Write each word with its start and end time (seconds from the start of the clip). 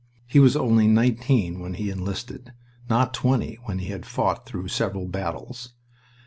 He 0.25 0.39
was 0.39 0.55
only 0.55 0.87
nineteen 0.87 1.59
when 1.59 1.75
he 1.75 1.91
enlisted, 1.91 2.53
not 2.89 3.13
twenty 3.13 3.59
when 3.65 3.77
he 3.77 3.89
had 3.89 4.03
fought 4.03 4.47
through 4.47 4.69
several 4.69 5.05
battles. 5.05 5.73